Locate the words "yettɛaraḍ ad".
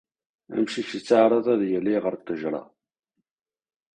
0.93-1.61